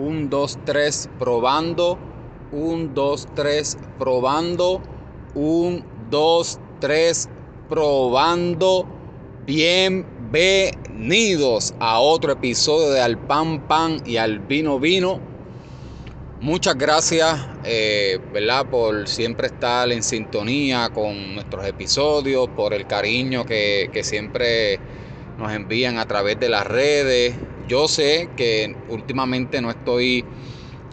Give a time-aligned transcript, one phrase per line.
[0.00, 1.98] 1, 2, 3, probando.
[2.52, 4.80] 1, 2, 3, probando.
[5.34, 7.28] 1, 2, 3,
[7.68, 8.86] probando.
[9.44, 15.20] Bienvenidos a otro episodio de Al Pan Pan y Al Vino Vino.
[16.40, 18.70] Muchas gracias, eh, ¿verdad?
[18.70, 24.80] Por siempre estar en sintonía con nuestros episodios, por el cariño que, que siempre
[25.36, 27.34] nos envían a través de las redes.
[27.70, 30.24] Yo sé que últimamente no estoy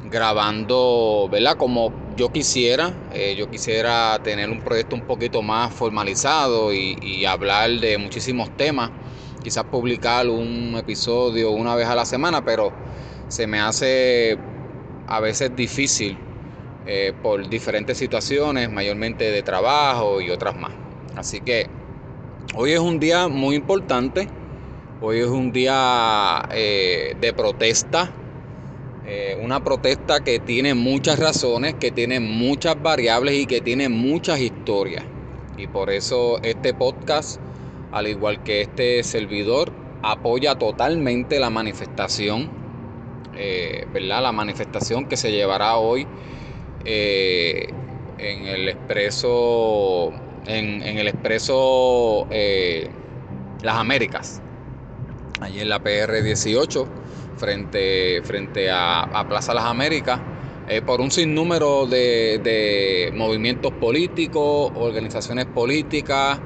[0.03, 1.57] grabando, ¿verdad?
[1.57, 2.93] Como yo quisiera.
[3.15, 8.91] Eh, yo quisiera tener un proyecto un poquito más formalizado y, hablar de muchísimos temas.
[9.43, 12.71] Quizás publicar un episodio una vez a la semana, pero
[13.27, 14.37] se me hace
[15.07, 16.15] a veces difícil
[16.85, 20.73] eh, por diferentes situaciones, mayormente de trabajo y otras más.
[21.15, 21.65] Así que
[22.53, 24.27] hoy es un día muy importante.
[24.99, 28.11] Hoy es un día eh, de protesta
[29.05, 34.39] eh, una protesta que tiene muchas razones, que tiene muchas variables y que tiene muchas
[34.39, 35.05] historias.
[35.55, 37.39] Y por eso este podcast,
[37.91, 42.49] al igual que este servidor, apoya totalmente la manifestación,
[43.35, 44.23] eh, ¿verdad?
[44.23, 46.07] La manifestación que se llevará hoy
[46.83, 50.11] en el expreso,
[50.47, 52.27] en el expreso
[53.61, 54.41] Las Américas,
[55.41, 56.87] allí en la PR 18
[57.37, 60.19] frente, frente a, Plaza Las Américas
[60.67, 66.39] eh, por un sinnúmero de, movimientos políticos, organizaciones políticas,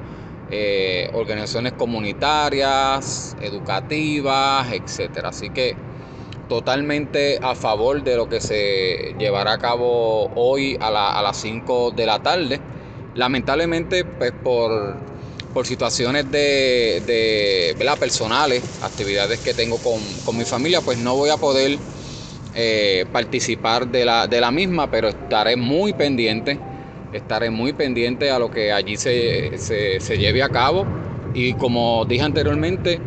[0.50, 5.30] eh, organizaciones comunitarias, educativas, etcétera.
[5.30, 5.74] Así que
[6.48, 11.90] totalmente a favor de lo que se llevará a cabo hoy a, a las 5
[11.90, 12.60] de la tarde.
[13.14, 15.11] Lamentablemente, pues por
[15.52, 21.36] por situaciones de, de personales, actividades que tengo con, mi familia, pues no voy a
[21.36, 21.78] poder
[22.54, 26.58] eh, participar de la, de la misma, pero estaré muy pendiente,
[27.12, 30.86] estaré muy pendiente a lo que allí se, se, lleve a cabo.
[31.34, 33.00] Y como dije anteriormente,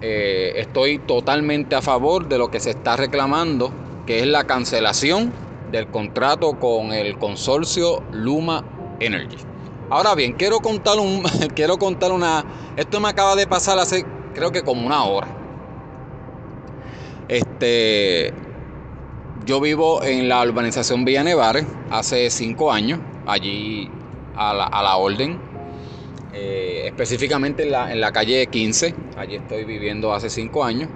[0.00, 3.72] eh, estoy totalmente a favor de lo que se está reclamando,
[4.06, 5.32] que es la cancelación
[5.72, 8.64] del contrato con el consorcio Luma
[9.00, 9.55] Energy.
[9.88, 11.22] Ahora bien, quiero contar un,
[11.54, 12.44] quiero contar una,
[12.76, 14.04] esto me acaba de pasar hace,
[14.34, 15.28] creo que como una hora.
[17.28, 18.32] Este,
[19.44, 23.88] yo vivo en la urbanización Villa Nevares hace cinco años, allí
[24.34, 25.38] a la, orden,
[26.32, 30.88] eh, específicamente en la, en la, calle 15, allí estoy viviendo hace cinco años.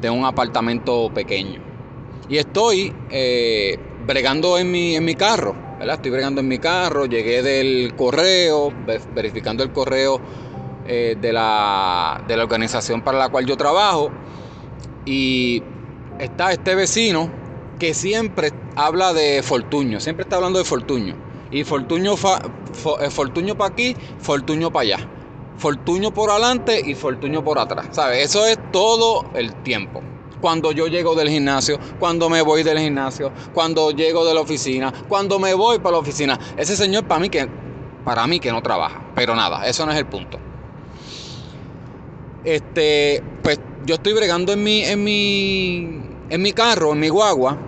[0.00, 1.60] Tengo un apartamento pequeño
[2.28, 7.42] y estoy eh, bregando en mi, en mi carro Estoy bregando en mi carro, llegué
[7.42, 8.72] del correo,
[9.14, 10.20] verificando el correo
[10.86, 14.10] eh, de, la, de la organización para la cual yo trabajo.
[15.06, 15.62] Y
[16.18, 17.30] está este vecino
[17.78, 21.16] que siempre habla de Fortuño, siempre está hablando de Fortuño.
[21.50, 25.08] Y Fortuño, eh, Fortuño para aquí, Fortuño para allá.
[25.56, 27.88] Fortuño por adelante y Fortuño por atrás.
[27.92, 28.26] ¿Sabes?
[28.26, 30.02] Eso es todo el tiempo
[30.40, 34.92] cuando yo llego del gimnasio, cuando me voy del gimnasio, cuando llego de la oficina,
[35.08, 36.38] cuando me voy para la oficina.
[36.56, 37.48] Ese señor para mí que
[38.04, 40.38] para mí que no trabaja, pero nada, eso no es el punto.
[42.42, 47.58] Este, pues yo estoy bregando en mi en mi en mi carro, en mi guagua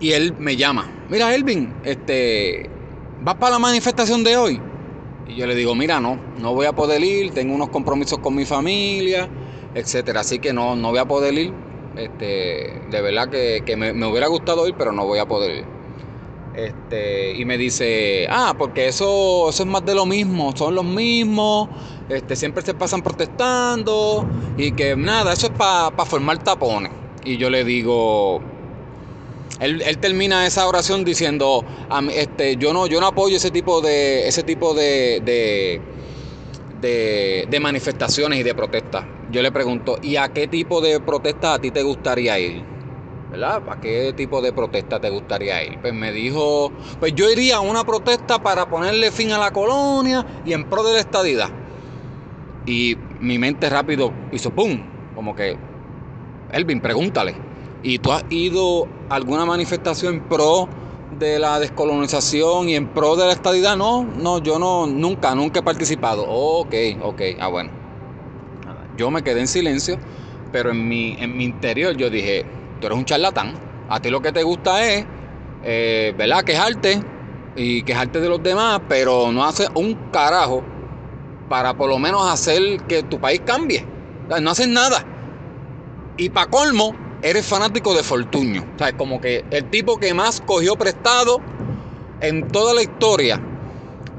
[0.00, 0.90] y él me llama.
[1.08, 2.68] Mira, Elvin, este,
[3.22, 4.60] ¿vas para la manifestación de hoy?
[5.26, 8.34] Y yo le digo, mira, no, no voy a poder ir, tengo unos compromisos con
[8.34, 9.28] mi familia
[9.74, 10.20] etcétera.
[10.20, 11.52] Así que no, no voy a poder ir.
[11.96, 15.64] Este, de verdad que, me, hubiera gustado ir, pero no voy a poder ir.
[16.56, 20.84] Este, y me dice, ah, porque eso, eso es más de lo mismo, son los
[20.84, 21.68] mismos,
[22.08, 24.24] este, siempre se pasan protestando
[24.56, 26.92] y que nada, eso es para formar tapones.
[27.24, 28.40] Y yo le digo,
[29.58, 31.64] él, termina esa oración diciendo,
[32.12, 35.80] este, yo no, yo no apoyo ese tipo de, ese tipo de, de,
[36.80, 41.54] de, de manifestaciones y de protestas yo le pregunto, ¿y a qué tipo de protesta
[41.54, 42.62] a ti te gustaría ir?
[43.30, 43.62] ¿Verdad?
[43.68, 45.80] ¿A qué tipo de protesta te gustaría ir?
[45.80, 50.24] Pues me dijo, pues yo iría a una protesta para ponerle fin a la colonia
[50.44, 51.50] y en pro de la estadidad.
[52.66, 54.80] Y mi mente rápido hizo ¡pum!
[55.14, 55.56] Como que,
[56.52, 57.34] Elvin, pregúntale.
[57.82, 60.68] ¿Y tú has ido a alguna manifestación en pro
[61.18, 63.76] de la descolonización y en pro de la estadidad?
[63.76, 66.24] No, no, yo no, nunca, nunca he participado.
[66.28, 67.83] Ok, ok, ah bueno.
[68.96, 69.98] Yo me quedé en silencio,
[70.52, 72.44] pero en mi, en mi interior yo dije,
[72.80, 73.54] tú eres un charlatán,
[73.88, 75.06] a ti lo que te gusta es,
[75.62, 76.44] eh, ¿verdad?
[76.44, 77.00] Quejarte
[77.56, 80.62] y quejarte de los demás, pero no haces un carajo
[81.48, 83.84] para por lo menos hacer que tu país cambie.
[84.40, 85.04] No haces nada.
[86.16, 88.64] Y para colmo, eres fanático de Fortuño.
[88.74, 91.40] O sea, como que el tipo que más cogió prestado
[92.20, 93.40] en toda la historia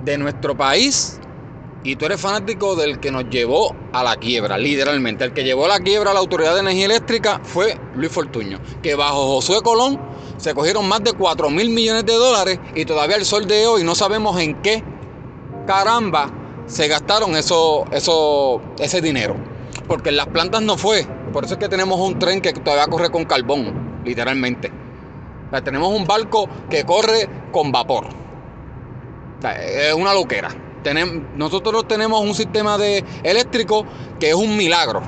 [0.04, 1.20] de nuestro país.
[1.86, 5.24] Y tú eres fanático del que nos llevó a la quiebra, literalmente.
[5.24, 8.60] El que llevó a la quiebra a la Autoridad de Energía Eléctrica fue Luis Fortuño.
[8.82, 10.02] Que bajo Josué Colón
[10.38, 13.84] se cogieron más de 4 mil millones de dólares y todavía el sol de hoy
[13.84, 14.84] no sabemos en qué
[15.68, 16.32] caramba
[16.66, 19.36] se gastaron eso, eso, ese dinero.
[19.88, 21.06] Porque en las plantas no fue.
[21.32, 24.72] Por eso es que tenemos un tren que todavía corre con carbón, literalmente.
[25.64, 28.08] tenemos un barco que corre con vapor.
[29.44, 30.65] es una loquera.
[31.36, 33.86] Nosotros tenemos un sistema de eléctrico
[34.20, 35.02] que es un milagro.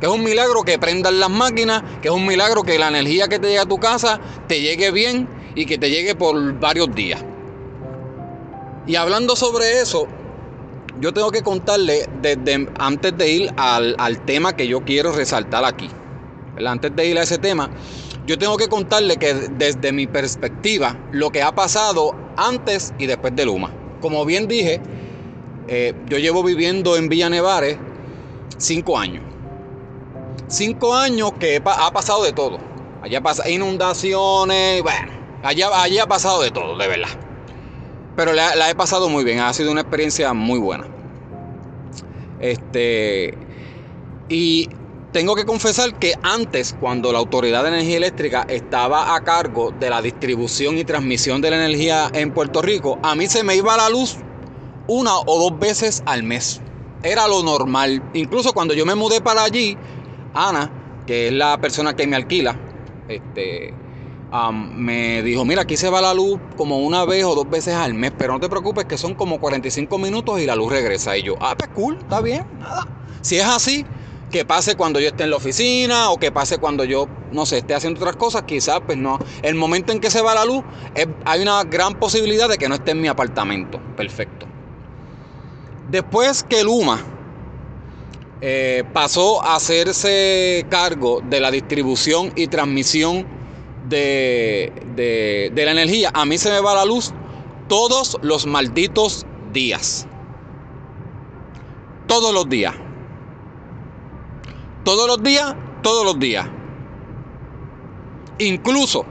[0.00, 3.28] Que es un milagro que prendan las máquinas, que es un milagro que la energía
[3.28, 6.94] que te llega a tu casa te llegue bien y que te llegue por varios
[6.94, 7.24] días.
[8.86, 10.06] Y hablando sobre eso,
[11.00, 12.08] yo tengo que contarle
[12.78, 15.88] antes de ir al, tema que yo quiero resaltar aquí.
[16.64, 17.70] Antes de ir a ese tema,
[18.26, 23.34] yo tengo que contarle que desde mi perspectiva, lo que ha pasado antes y después
[23.34, 23.72] de Luma.
[24.00, 24.80] Como bien dije,
[25.68, 27.78] eh, yo llevo viviendo en Villa Nevares
[28.58, 29.22] cinco años.
[30.48, 32.58] Cinco años que ha pasado de todo.
[33.02, 37.08] Allá pasa inundaciones, bueno, allá, allá ha pasado de todo, de verdad.
[38.16, 40.86] Pero la, he pasado muy bien, ha sido una experiencia muy buena.
[42.40, 43.36] Este.
[44.28, 44.68] Y
[45.12, 49.90] tengo que confesar que antes, cuando la Autoridad de Energía Eléctrica estaba a cargo de
[49.90, 53.76] la distribución y transmisión de la energía en Puerto Rico, a mí se me iba
[53.76, 54.16] la luz
[54.86, 56.60] una o dos veces al mes.
[57.02, 58.02] Era lo normal.
[58.14, 59.76] Incluso cuando yo me mudé para allí,
[60.34, 62.56] Ana, que es la persona que me alquila,
[63.08, 63.74] este,
[64.52, 67.94] me dijo, mira, aquí se va la luz como una vez o dos veces al
[67.94, 71.16] mes, pero no te preocupes que son como 45 minutos y la luz regresa.
[71.16, 72.86] Y yo, ah, pues cool, está bien, nada.
[73.20, 73.84] Si es así,
[74.30, 77.58] que pase cuando yo esté en la oficina o que pase cuando yo, no sé,
[77.58, 79.18] esté haciendo otras cosas, quizás, pues no.
[79.42, 80.64] El momento en que se va la luz,
[81.24, 83.80] hay una gran posibilidad de que no esté en mi apartamento.
[83.96, 84.45] Perfecto.
[85.90, 87.00] Después que Luma
[88.40, 93.26] eh, pasó a hacerse cargo de la distribución y transmisión
[93.88, 97.12] de, la energía, a mí se me va la luz
[97.68, 100.08] todos los malditos días.
[102.08, 102.74] Todos los días.
[104.84, 106.48] Todos los días, todos los días.
[108.38, 109.06] Incluso,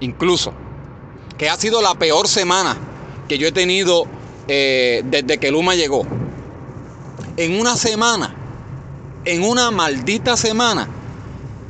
[0.00, 0.52] incluso,
[1.36, 2.76] que ha sido la peor semana
[3.28, 4.06] que yo he tenido
[4.54, 6.06] eh, desde que Luma llegó.
[7.38, 8.34] En una semana,
[9.24, 10.86] en una maldita semana,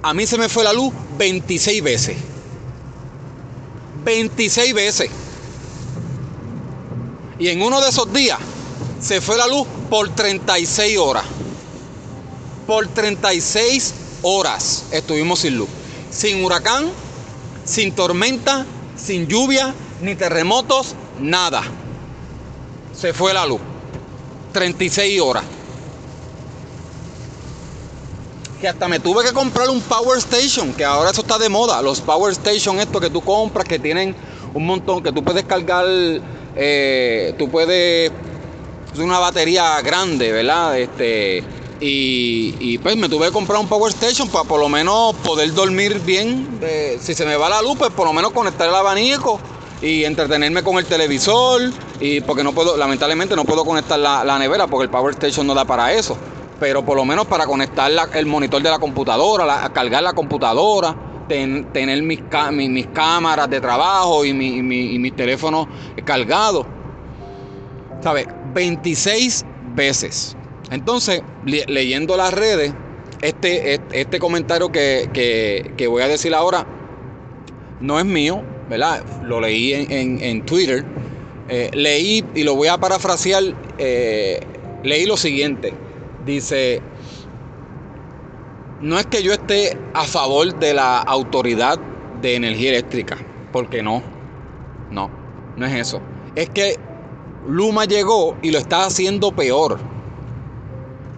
[0.03, 2.17] a mí se me fue la luz 26 veces.
[4.05, 5.11] 26 veces.
[7.39, 8.41] Y en uno de esos días
[9.01, 11.25] se fue la luz por 36 horas.
[12.67, 15.69] Por 36 horas estuvimos sin luz.
[16.11, 16.91] Sin huracán,
[17.65, 21.63] sin tormenta, sin lluvia, ni terremotos, nada.
[23.03, 23.61] Se fue la luz.
[24.53, 25.43] 36 horas
[28.61, 31.83] que hasta me tuve que comprar un Power Station, que ahora eso está de moda.
[31.83, 34.15] Los Power Station, estos que tú compras, que tienen
[34.55, 35.85] un montón, que tú puedes cargar,
[36.55, 38.13] eh, tú puedes,
[38.93, 40.79] es una batería grande, ¿verdad?
[40.79, 41.43] Este,
[41.81, 45.99] y, pues me tuve que comprar un Power Station para por lo menos poder dormir
[45.99, 46.61] bien.
[47.01, 49.41] si se me va la luz, pues por lo menos conectar el abanico
[49.83, 51.61] y entretenerme con el televisor.
[52.01, 55.47] Y porque no puedo, lamentablemente no puedo conectar la, la nevera porque el Power Station
[55.47, 56.17] no da para eso
[56.63, 60.95] pero por lo menos para conectar el monitor de la computadora, cargar la computadora,
[61.27, 62.21] tener mis,
[62.53, 65.67] mis, cámaras de trabajo y, mi, mis teléfonos
[66.05, 66.65] cargados.
[68.01, 68.29] ¿Sabes?
[68.55, 70.37] 26 veces.
[70.71, 72.73] Entonces, leyendo las redes,
[73.23, 76.65] este, este, comentario que, voy a decir ahora
[77.81, 79.05] no es mío, ¿verdad?
[79.25, 80.85] Lo leí en, Twitter.
[81.49, 83.43] Eh, leí y lo voy a parafrasear.
[83.79, 84.41] Eh,
[84.83, 85.73] leí lo siguiente.
[86.25, 86.81] Dice,
[88.81, 91.79] no es que yo esté a favor de la autoridad
[92.21, 93.17] de energía eléctrica,
[93.53, 94.03] porque no,
[94.91, 95.11] no,
[95.57, 96.01] no es eso.
[96.35, 96.77] Es que
[97.47, 99.79] Luma llegó y lo está haciendo peor.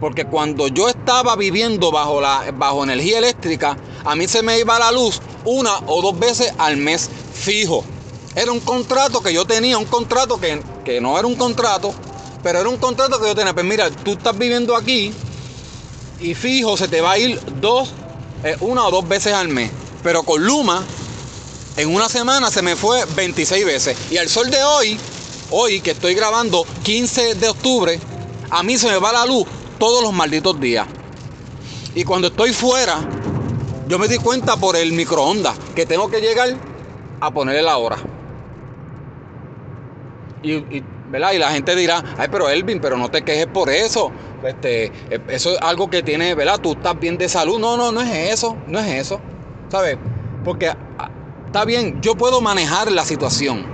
[0.01, 4.79] Porque cuando yo estaba viviendo bajo, la, bajo energía eléctrica, a mí se me iba
[4.79, 7.85] la luz una o dos veces al mes fijo.
[8.35, 11.95] Era un contrato que yo tenía, un contrato que, que no era un contrato,
[12.43, 13.55] pero era un contrato que yo tenía.
[13.55, 15.13] Pues mira, tú estás viviendo aquí
[16.21, 17.91] y fijo, se te va a ir dos,
[18.43, 19.71] eh, una o dos veces al mes.
[20.03, 20.85] Pero con Luma,
[21.77, 23.97] en una semana se me fue 26 veces.
[24.11, 24.99] Y al sol de hoy,
[25.51, 28.01] hoy que estoy grabando 15 de octubre,
[28.51, 29.47] a mí se me va la luz
[29.79, 30.87] todos los malditos días.
[31.95, 32.99] Y cuando estoy fuera,
[33.87, 36.49] Yo me di cuenta por el microondas que tengo que llegar
[37.21, 37.97] a ponerle la hora.
[40.43, 41.33] Y, ¿verdad?
[41.33, 44.11] y la gente dirá, ay, pero Elvin, pero no te quejes por eso.
[44.43, 46.61] Este, eh, eso es algo que tiene, ¿verdad?
[46.61, 47.59] Tú estás bien de salud.
[47.59, 49.21] No, no, no es eso, no es eso.
[49.69, 49.99] ¿Sabes?
[50.45, 51.11] Porque ah,
[51.47, 53.67] está bien, yo puedo manejar la situación.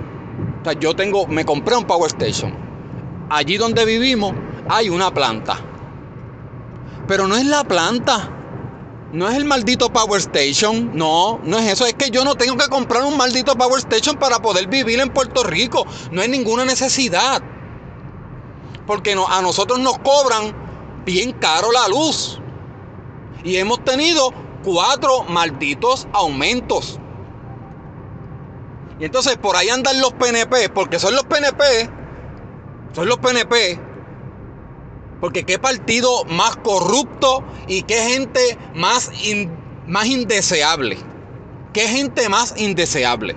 [0.61, 2.53] O sea, yo tengo, me compré un Power Station.
[3.29, 4.33] Allí donde vivimos
[4.67, 5.57] hay una planta.
[7.07, 8.40] Pero no es la planta.
[9.13, 10.91] No es el maldito Power Station.
[10.93, 11.85] No, no es eso.
[11.85, 15.09] Es que yo no tengo que comprar un maldito Power Station para poder vivir en
[15.09, 15.85] Puerto Rico.
[16.11, 17.41] No hay ninguna necesidad.
[18.87, 20.55] Porque a nosotros nos cobran
[21.05, 22.39] bien caro la luz.
[23.43, 26.99] Y hemos tenido cuatro malditos aumentos.
[28.99, 31.63] Y entonces por ahí andan los PNP, porque son los PNP,
[32.93, 33.79] son los PNP,
[35.21, 39.11] porque qué partido más corrupto y qué gente más,
[39.87, 40.97] más indeseable.
[41.71, 43.35] Qué gente más indeseable.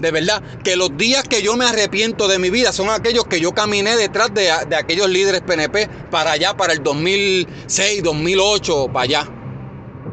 [0.00, 3.40] De verdad, que los días que yo me arrepiento de mi vida son aquellos que
[3.40, 9.02] yo caminé detrás de, de aquellos líderes PNP para allá, para el 2006, 2008, para
[9.02, 9.28] allá.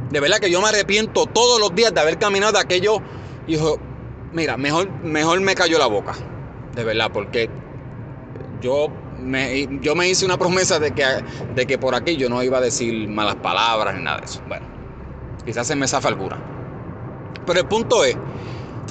[0.09, 2.99] De verdad que yo me arrepiento todos los días de haber caminado de aquellos.
[3.47, 3.79] Hijo,
[4.33, 6.15] mira, mejor, mejor me cayó la boca.
[6.73, 7.49] De verdad, porque
[8.61, 8.89] yo
[9.81, 11.05] yo me hice una promesa de que,
[11.55, 14.41] de que por aquí yo no iba a decir malas palabras ni nada de eso.
[14.47, 14.65] Bueno,
[15.45, 16.09] quizás se me zafa.
[17.45, 18.15] Pero el punto es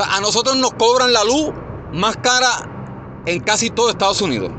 [0.02, 1.52] a nosotros nos cobran la luz
[1.92, 4.50] más cara en casi todo Estados Unidos.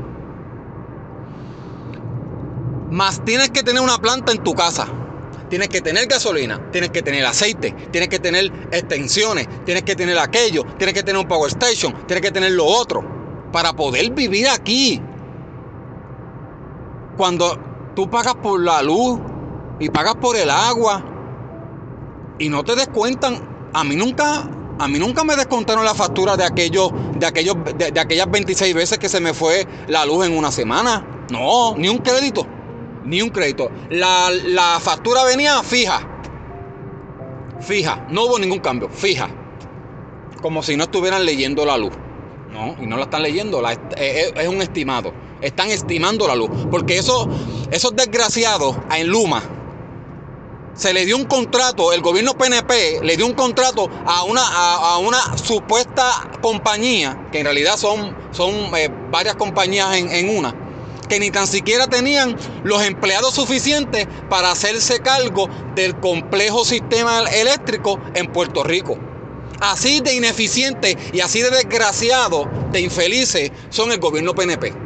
[2.90, 4.86] Más tienes que tener una planta en tu casa.
[5.50, 10.18] Tienes que tener gasolina, tienes que tener aceite, tienes que tener extensiones, tienes que tener
[10.18, 13.04] aquello, tienes que tener un power station, tienes que tener lo otro
[13.52, 15.00] para poder vivir aquí.
[17.16, 17.58] Cuando
[17.94, 19.18] tú pagas por la luz
[19.78, 21.02] y pagas por el agua
[22.38, 26.44] y no te descuentan, a mí nunca a mí nunca me descontaron la factura de
[26.44, 30.52] aquellos, de aquellos, de, aquellas 26 veces que se me fue la luz en una
[30.52, 31.24] semana.
[31.30, 32.46] No, ni un crédito.
[33.04, 33.70] Ni un crédito.
[33.90, 36.00] La, la factura venía fija.
[37.60, 38.06] Fija.
[38.10, 38.90] No hubo ningún cambio.
[38.90, 39.28] Fija.
[40.42, 41.92] Como si no estuvieran leyendo la luz.
[42.52, 43.62] No, y no la están leyendo.
[43.62, 45.12] La, es, es, un estimado.
[45.40, 46.50] Están estimando la luz.
[46.70, 47.28] Porque eso,
[47.70, 49.42] esos desgraciados en Luma
[50.76, 54.98] se le dio un contrato, el gobierno PNP le dio un contrato a una, a,
[54.98, 60.54] una supuesta compañía, que en realidad son, son eh, varias compañías en, en una,
[61.08, 67.98] que ni tan siquiera tenían los empleados suficientes para hacerse cargo del complejo sistema eléctrico
[68.14, 68.98] en Puerto Rico.
[69.60, 74.85] Así de ineficiente y así de desgraciado, de infelices son el gobierno PNP.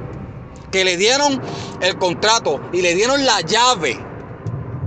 [0.71, 1.41] Que le dieron
[1.81, 3.99] el contrato y le dieron la llave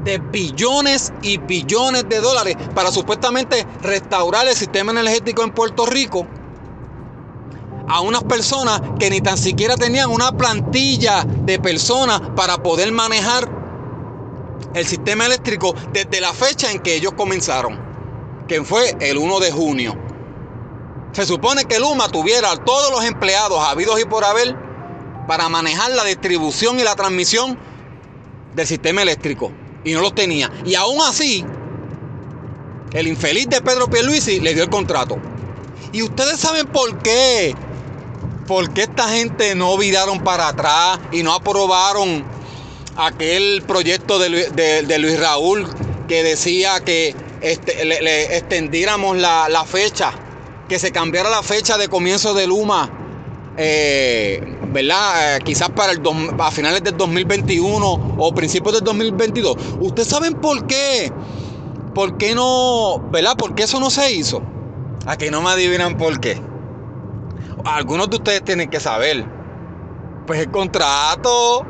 [0.03, 6.27] de billones y billones de dólares para supuestamente restaurar el sistema energético en Puerto Rico
[7.87, 13.49] a unas personas que ni tan siquiera tenían una plantilla de personas para poder manejar
[14.73, 17.79] el sistema eléctrico desde la fecha en que ellos comenzaron,
[18.47, 19.95] que fue el 1 de junio.
[21.11, 24.57] Se supone que Luma tuviera todos los empleados habidos y por haber
[25.27, 27.58] para manejar la distribución y la transmisión
[28.56, 29.51] del sistema eléctrico
[29.84, 30.51] y no los tenía.
[30.65, 31.46] Y aún así,
[32.94, 35.18] el infeliz de Pedro Pierluisi le dio el contrato.
[35.92, 37.56] Y ustedes saben por qué.
[38.48, 42.25] ¿Por qué esta gente no viraron para atrás y no aprobaron
[42.98, 45.65] aquel proyecto de, Luis Raúl
[46.10, 50.12] que decía que este, le, extendiéramos la, la, fecha,
[50.68, 52.92] que se cambiara la fecha de comienzo de Luma
[53.56, 55.38] eh, ¿verdad?
[55.38, 56.01] Eh, quizás para el
[56.39, 59.56] a finales del 2021 o principios del 2022.
[59.80, 61.12] ¿Ustedes saben por qué?
[61.94, 63.38] ¿Por qué no, verdad?
[63.38, 64.42] ¿Por qué eso no se hizo?
[65.06, 66.42] Aquí no me adivinan por qué.
[67.63, 69.25] Algunos de ustedes tienen que saber.
[70.25, 71.68] Pues el contrato.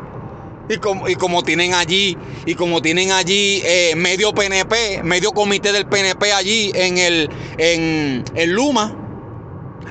[0.70, 5.74] Y como, y como tienen allí, y como tienen allí eh, medio PNP, medio comité
[5.74, 9.03] del PNP allí en el en, en Luma,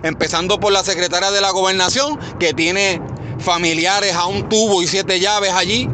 [0.03, 3.01] empezando por la secretaria de la gobernación, que tiene
[3.39, 5.89] familiares a un tubo y siete llaves allí,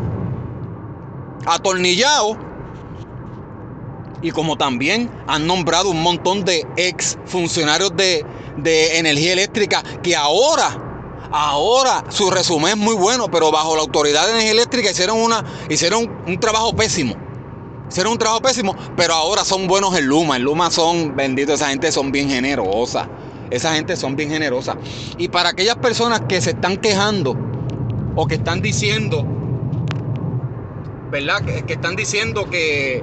[1.47, 2.37] atornillados.
[4.21, 8.25] Y como también han nombrado un montón de ex funcionarios de,
[8.57, 14.25] de energía eléctrica que ahora, ahora su resumen es muy bueno, pero bajo la autoridad
[14.25, 17.15] de energía eléctrica hicieron, una, hicieron un trabajo pésimo.
[17.89, 20.37] Hicieron un trabajo pésimo, pero ahora son buenos en Luma.
[20.37, 23.09] En Luma son, benditos, esa gente son bien generosas.
[23.51, 24.77] Esa gente son bien generosas.
[25.17, 27.37] Y para aquellas personas que se están quejando
[28.15, 29.25] o que están diciendo,
[31.11, 31.43] ¿verdad?
[31.43, 33.03] Que, están diciendo que,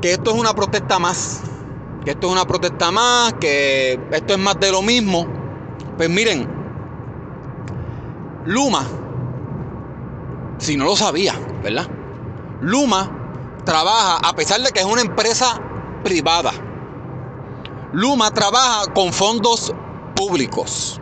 [0.00, 1.42] que esto es una protesta más.
[2.04, 5.26] Que esto es una protesta más, que esto es más de lo mismo.
[5.96, 6.48] Pues miren,
[8.44, 8.86] Luma,
[10.58, 11.86] si no lo sabía, ¿verdad?
[12.60, 13.10] Luma
[13.64, 15.60] trabaja, a pesar de que es una empresa
[16.02, 16.52] privada,
[17.92, 19.72] Luma trabaja con fondos
[20.14, 21.00] públicos.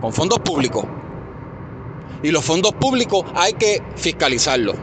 [0.00, 0.84] Con fondos públicos.
[2.22, 4.76] Y los fondos públicos hay que fiscalizarlos.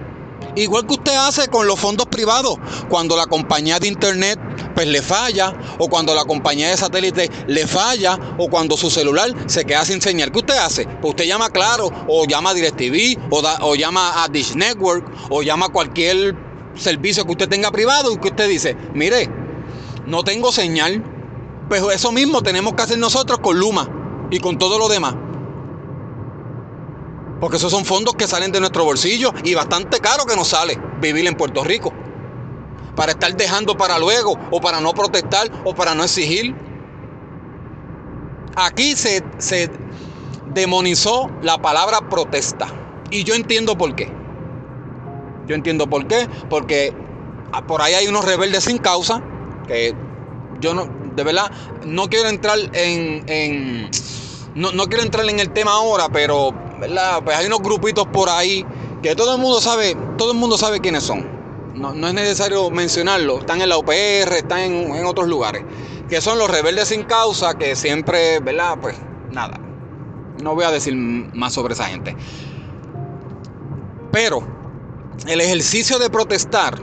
[0.56, 2.56] Igual que usted hace con los fondos privados,
[2.90, 4.40] cuando la compañía de internet
[4.74, 9.30] pues le falla, o cuando la compañía de satélite le falla, o cuando su celular
[9.48, 10.32] se queda sin señal.
[10.32, 10.86] ¿Qué usted hace?
[10.86, 15.44] Pues usted llama Claro, o llama a DirecTV, o, o llama a Dish Network, o
[15.44, 16.36] llama a cualquier
[16.76, 19.30] servicio que usted tenga privado y que usted dice, mire,
[20.08, 21.04] no tengo señal.
[21.70, 23.90] Pues eso mismo tenemos que hacer nosotros con Luma
[24.32, 25.16] y con todo lo demás.
[27.42, 30.80] Porque esos son fondos que salen de nuestro bolsillo y bastante caro que nos sale
[31.02, 31.94] vivir en Puerto Rico.
[32.96, 36.56] Para estar dejando para luego o para no protestar o para no exigir.
[38.56, 39.70] Aquí se, se
[40.54, 42.68] demonizó la palabra protesta.
[43.12, 44.12] Y yo entiendo por qué.
[45.48, 46.28] Yo entiendo por qué.
[46.50, 46.94] Porque
[47.68, 49.22] por ahí hay unos rebeldes sin causa
[49.68, 49.94] que
[50.60, 51.52] yo no, de verdad,
[51.86, 53.90] no quiero entrar en,
[54.56, 57.24] no, no, quiero entrar en el tema ahora, pero ¿verdad?
[57.24, 58.66] Pues hay unos grupitos por ahí
[59.02, 61.38] que todo el mundo sabe, todo el mundo sabe quiénes son.
[61.76, 63.40] No, es necesario mencionarlo.
[63.40, 65.64] Están en la UPR, están en, en, otros lugares.
[66.10, 68.80] Que son los rebeldes sin causa, que siempre, ¿verdad?
[68.82, 68.96] Pues
[69.30, 69.60] nada.
[70.42, 72.16] No voy a decir más sobre esa gente.
[74.12, 74.42] Pero
[75.28, 76.82] el ejercicio de protestar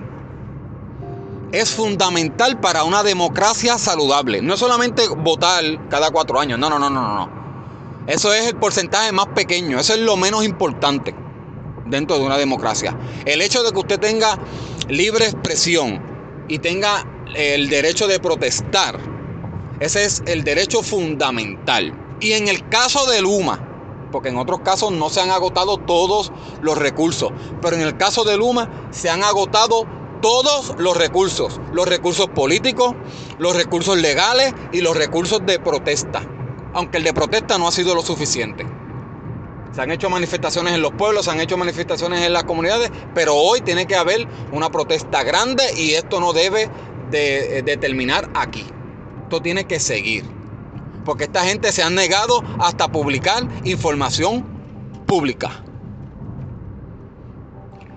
[1.54, 4.42] es fundamental para una democracia saludable.
[4.42, 6.58] No es solamente votar cada cuatro años.
[6.58, 7.44] No, no, no, no, no.
[8.06, 11.14] Eso es el porcentaje más pequeño, eso es lo menos importante
[11.87, 12.95] dentro de una democracia.
[13.25, 14.38] El hecho de que usted tenga
[14.88, 16.02] libre expresión
[16.47, 19.00] y tenga el derecho de protestar,
[19.80, 21.95] ese es el derecho fundamental.
[22.21, 23.67] Y en el caso de Luma,
[24.12, 28.25] porque en otros casos no se han agotado todos los recursos, pero en el caso
[28.25, 29.86] de Luma se han agotado
[30.25, 32.95] todos los recursos, los recursos políticos,
[33.39, 36.23] los recursos legales y los recursos de protesta
[36.75, 38.67] aunque el de protesta no ha sido lo suficiente.
[39.73, 43.34] Se han hecho manifestaciones en los pueblos, se han hecho manifestaciones en las comunidades, pero
[43.34, 46.69] hoy tiene que haber una protesta grande y esto no debe
[47.10, 48.67] de, terminar aquí.
[49.23, 50.25] Esto tiene que seguir.
[51.04, 54.45] Porque esta gente se ha negado hasta publicar información
[55.06, 55.65] pública.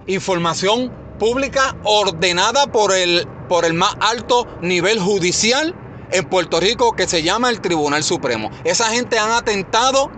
[0.07, 5.75] Información pública ordenada por el, por el más alto nivel judicial
[6.11, 8.49] en Puerto Rico que se llama el Tribunal Supremo.
[8.63, 10.11] Esa gente han atentado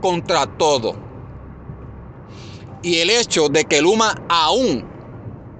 [0.00, 0.96] contra todo.
[2.82, 4.84] Y el hecho de que Luma aún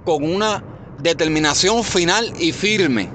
[0.03, 0.63] con una
[0.99, 3.09] determinación final y firme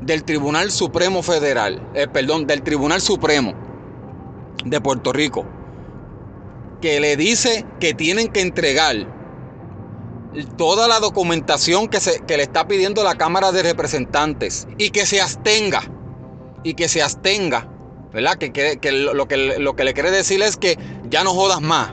[0.00, 3.54] del Tribunal Supremo Federal, eh, perdón, del Tribunal Supremo
[4.64, 5.46] de Puerto Rico,
[6.80, 9.19] que le dice que tienen que entregar
[10.56, 15.20] toda la documentación que, se, le está pidiendo la Cámara de Representantes y que se
[15.20, 15.82] abstenga,
[16.62, 17.68] y que se abstenga,
[18.12, 18.36] ¿verdad?
[18.36, 21.92] Que, que, lo, que lo que le quiere decir es que ya no jodas más.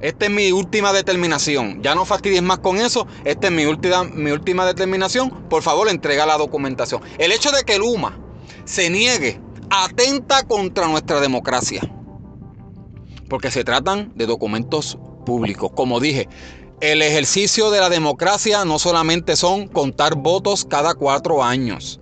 [0.00, 1.82] Esta es mi última determinación.
[1.82, 3.06] Ya no fastidies más con eso.
[3.24, 5.30] Esta es mi última, mi última determinación.
[5.50, 7.02] Por favor, entrega la documentación.
[7.18, 8.18] El hecho de que Luma
[8.64, 9.38] se niegue
[9.68, 11.82] atenta contra nuestra democracia.
[13.28, 15.70] Porque se tratan de documentos públicos.
[15.74, 16.28] Como dije,
[16.80, 22.00] el ejercicio de la democracia no solamente son contar votos cada cuatro años.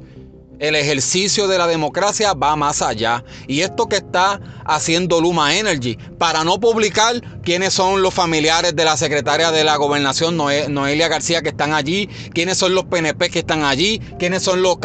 [0.61, 3.25] El ejercicio de la democracia va más allá.
[3.47, 8.85] Y esto que está haciendo Luma Energy, para no publicar quiénes son los familiares de
[8.85, 13.41] la secretaria de la gobernación, Noelia García, que están allí, quiénes son los PNP que
[13.41, 14.79] están allí, quiénes son los,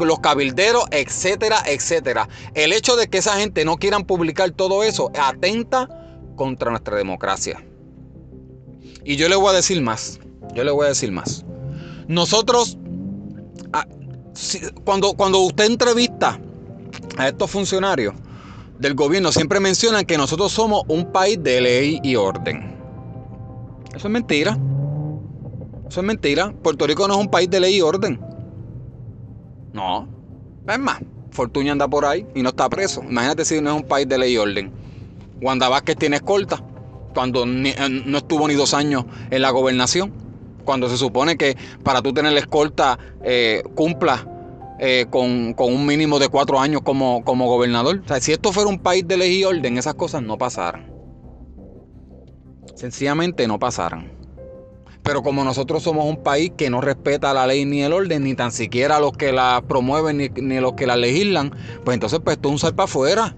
[0.00, 2.28] los cabilderos, etcétera, etcétera.
[2.54, 5.88] El hecho de que esa gente no quieran publicar todo eso atenta
[6.36, 7.60] contra nuestra democracia.
[9.04, 10.20] Y yo le voy a decir más.
[10.54, 11.44] Yo le voy a decir más.
[12.08, 12.78] Nosotros,
[14.84, 16.38] cuando, cuando usted entrevista
[17.16, 18.14] a estos funcionarios
[18.78, 22.76] del gobierno, siempre mencionan que nosotros somos un país de ley y orden.
[23.94, 24.58] Eso es mentira.
[25.88, 26.52] Eso es mentira.
[26.62, 28.20] Puerto Rico no es un país de ley y orden.
[29.72, 30.08] No.
[30.66, 33.02] Es más, Fortuña anda por ahí y no está preso.
[33.02, 34.72] Imagínate si no es un país de ley y orden.
[35.40, 36.62] Wanda Vázquez tiene escolta
[37.12, 37.74] cuando eh,
[38.06, 40.12] no estuvo ni dos años en la gobernación,
[40.64, 44.26] cuando se supone que para tú tener la escolta eh, cumpla
[44.78, 48.02] eh, con, un mínimo de cuatro años como, gobernador.
[48.04, 50.92] O sea, si esto fuera un país de ley y orden, esas cosas no pasaran.
[52.74, 54.10] Sencillamente no pasaran.
[55.04, 58.34] Pero como nosotros somos un país que no respeta la ley ni el orden, ni
[58.34, 61.52] tan siquiera los que la promueven ni, los que la legislan,
[61.84, 63.36] pues entonces pues es un sal para afuera.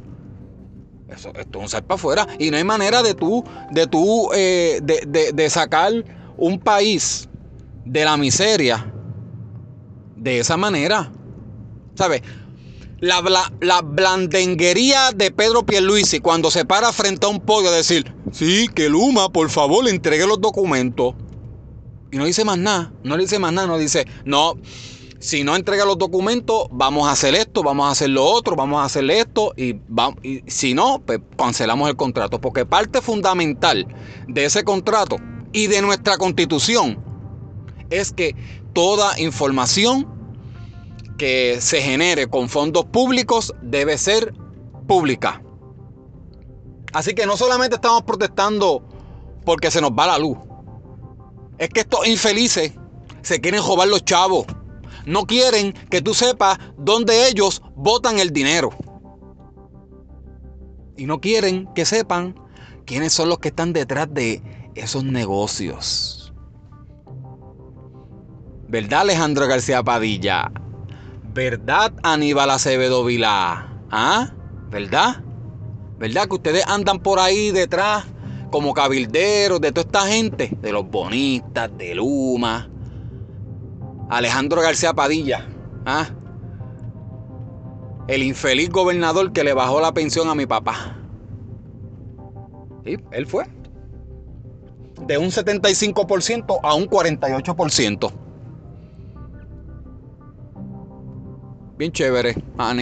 [1.09, 2.27] Eso, esto es un sal para afuera.
[2.39, 5.93] Y no hay manera de tú, de tú, eh, de, sacar
[6.37, 7.29] un país
[7.85, 8.93] de la miseria
[10.17, 11.13] de esa manera.
[11.95, 12.23] ¿Sabes?
[13.01, 13.23] La,
[13.61, 18.69] la, blandenguería de Pedro Pierluisi cuando se para frente a un podio a decir, sí,
[18.75, 21.15] que Luma, por favor, le entregue los documentos.
[22.11, 24.55] Y no dice más nada, no le dice más nada, no dice, no,
[25.25, 28.83] si no entrega los documentos, vamos a hacer esto, vamos a hacer lo otro, vamos
[28.83, 29.81] a hacer esto y,
[30.23, 32.43] y si no, pues cancelamos el contrato.
[32.43, 33.87] Porque parte fundamental
[34.29, 35.17] de ese contrato
[35.51, 37.03] y de nuestra constitución
[37.89, 38.37] es que
[38.75, 40.07] toda información
[41.17, 44.35] que se genere con fondos públicos debe ser
[44.87, 45.43] pública.
[46.93, 48.83] Así que no solamente estamos protestando
[49.47, 50.37] porque se nos va la luz.
[51.57, 52.75] Es que estos infelices
[53.23, 54.45] se quieren robar los chavos.
[55.07, 58.71] No quieren que tú sepas dónde ellos botan el dinero.
[60.97, 62.35] Y no quieren que sepan
[62.87, 64.43] quiénes son los que están detrás de
[64.75, 66.33] esos negocios.
[68.69, 70.51] ¿Verdad Alejandro García Padilla?
[71.33, 73.73] ¿Verdad Aníbal Acevedo Vilá?
[73.91, 74.33] ¿Ah?
[74.71, 75.23] ¿Verdad?
[75.99, 78.05] ¿Verdad que ustedes andan por ahí detrás
[78.51, 82.69] como cabilderos de toda esta gente, de los bonistas, de Luma,
[84.09, 85.47] Alejandro García Padilla,
[85.87, 86.09] ¿ah?
[88.09, 90.97] el infeliz gobernador que le bajó la pensión a mi papá.
[92.85, 93.47] Sí, él fue.
[95.07, 98.13] De un 75% a un 48%.
[101.77, 102.35] bien chévere,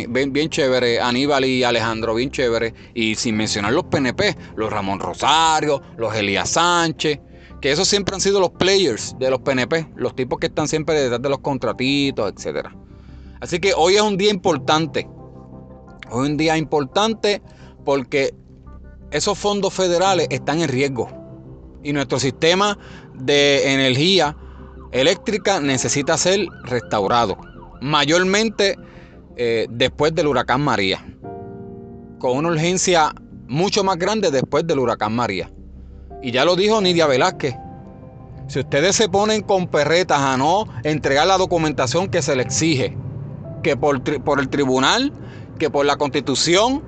[0.09, 2.75] bien, chévere, Aníbal y Alejandro, bien chévere.
[2.95, 7.19] Y sin mencionar los PNP, los Ramón Rosario, los Elías Sánchez,
[7.63, 11.01] que esos siempre han sido los players de los PNP, los tipos que están siempre
[11.01, 12.67] detrás de los contratitos, etc.
[13.41, 15.09] Así que hoy es un día importante.
[16.11, 17.41] Hoy es un día importante
[17.85, 18.35] porque
[19.13, 21.09] esos fondos federales están en riesgo.
[21.85, 22.77] Y nuestro sistema
[23.15, 24.37] de energía
[24.91, 27.39] eléctrica necesita ser restaurado
[27.81, 28.77] mayormente
[29.37, 31.05] eh, después del huracán María,
[32.19, 33.13] con una urgencia
[33.47, 35.51] mucho más grande después del huracán María.
[36.23, 37.55] Y ya lo dijo Nidia Velázquez,
[38.47, 42.97] si ustedes se ponen con perretas a no entregar la documentación que se le exige,
[43.63, 45.13] que por, por el tribunal,
[45.59, 46.83] que por la constitución,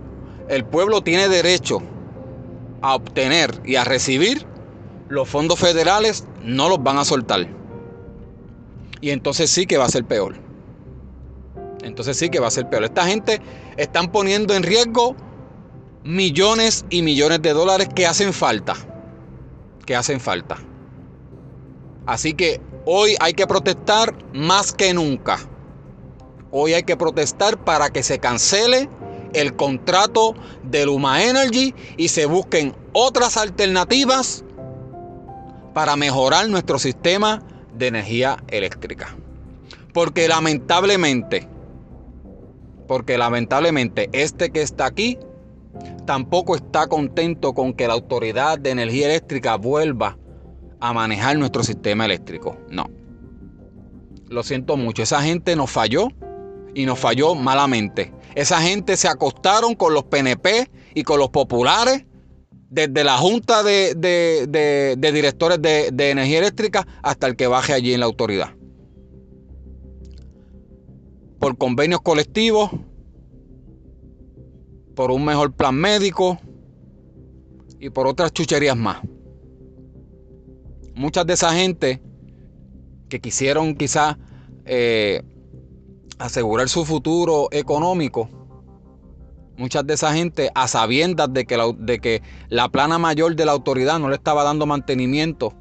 [0.48, 1.82] el pueblo tiene derecho
[2.82, 4.46] a obtener y a recibir,
[5.08, 7.48] los fondos federales no los van a soltar.
[9.00, 10.44] Y entonces sí que va a ser peor
[11.84, 12.84] entonces sí que va a ser peor.
[12.84, 13.40] Esta gente
[13.76, 15.14] están poniendo en riesgo
[16.02, 18.74] millones y millones de dólares que hacen falta.
[19.86, 20.56] Que hacen falta.
[22.06, 25.38] Así que hoy hay que protestar más que nunca.
[26.50, 28.88] Hoy hay que protestar para que se cancele
[29.32, 34.44] el contrato de Luma Energy y se busquen otras alternativas
[35.72, 37.42] para mejorar nuestro sistema
[37.74, 39.16] de energía eléctrica.
[39.92, 41.48] Porque lamentablemente
[42.86, 45.18] porque lamentablemente este que está aquí
[46.06, 50.18] tampoco está contento con que la Autoridad de Energía Eléctrica vuelva
[50.80, 52.58] a manejar nuestro sistema eléctrico.
[52.70, 52.90] No.
[54.28, 55.02] Lo siento mucho.
[55.02, 56.08] Esa gente nos falló
[56.74, 58.12] y nos falló malamente.
[58.34, 62.04] Esa gente se acostaron con los PNP y con los populares
[62.68, 63.94] desde la Junta de,
[64.98, 68.54] Directores de, Energía Eléctrica hasta el que baje allí en la autoridad
[71.44, 72.70] por convenios colectivos,
[74.94, 76.38] por un mejor plan médico
[77.80, 79.02] y por otras chucherías más.
[80.94, 82.00] Muchas de esa gente
[83.08, 84.16] que quisieron quizás
[84.64, 85.22] eh,
[86.18, 88.28] asegurar su futuro económico,
[89.56, 93.44] muchas de esa gente a sabiendas de que, la, de que la plana mayor de
[93.44, 95.52] la autoridad no le estaba dando mantenimiento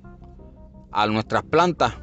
[0.91, 1.95] a nuestras plantas,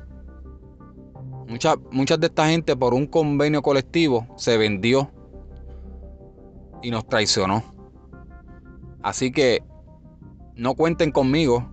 [1.90, 5.10] Muchas de esta gente por un convenio colectivo se vendió
[6.82, 7.62] y nos traicionó.
[9.02, 9.62] Así que
[10.54, 11.68] no cuenten conmigo.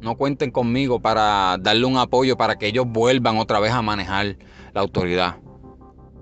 [0.00, 4.36] No cuenten conmigo para darle un apoyo para que ellos vuelvan otra vez a manejar
[4.74, 5.36] la autoridad.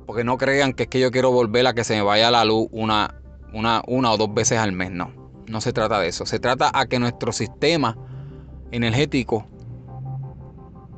[0.07, 2.45] Porque no crean que es que yo quiero volver a que se me vaya la
[2.45, 3.21] luz una,
[3.53, 4.93] una, una o dos veces al mes.
[4.93, 5.11] No,
[5.49, 6.27] no se trata de eso.
[6.27, 7.97] Se trata a que nuestro sistema
[8.71, 9.47] energético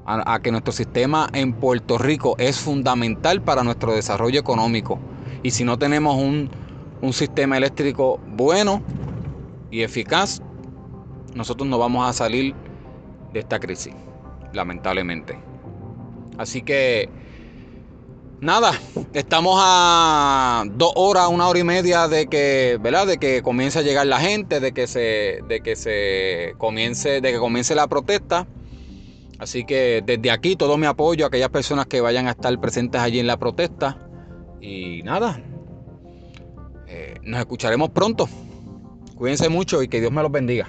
[0.07, 4.98] a, que nuestro sistema en Puerto Rico es fundamental para nuestro desarrollo económico.
[5.44, 6.50] Y si no tenemos un,
[7.02, 8.83] un sistema eléctrico bueno
[9.70, 10.40] y eficaz,
[11.35, 12.54] nosotros no vamos a salir
[13.35, 13.92] de esta crisis,
[14.54, 15.38] lamentablemente.
[16.38, 17.11] Así que,
[18.40, 18.72] nada,
[19.12, 23.07] estamos a dos horas, una hora y media de que, ¿verdad?
[23.07, 27.33] De que comience a llegar la gente, de que se, de que se comience, de
[27.33, 28.46] que comience la protesta.
[29.38, 33.02] Así que desde aquí todo mi apoyo a aquellas personas que vayan a estar presentes
[33.02, 33.98] allí en la protesta.
[34.60, 35.42] Y nada,
[36.86, 38.28] eh, nos escucharemos pronto.
[39.16, 40.68] Cuídense mucho y que Dios me los bendiga.